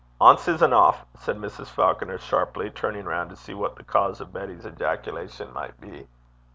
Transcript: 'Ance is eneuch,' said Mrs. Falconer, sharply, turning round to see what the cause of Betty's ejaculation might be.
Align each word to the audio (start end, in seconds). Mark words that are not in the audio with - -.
'Ance 0.19 0.47
is 0.47 0.63
eneuch,' 0.63 0.95
said 1.15 1.37
Mrs. 1.37 1.67
Falconer, 1.67 2.17
sharply, 2.17 2.71
turning 2.71 3.05
round 3.05 3.29
to 3.29 3.35
see 3.35 3.53
what 3.53 3.75
the 3.75 3.83
cause 3.83 4.19
of 4.19 4.33
Betty's 4.33 4.65
ejaculation 4.65 5.53
might 5.53 5.79
be. 5.79 6.07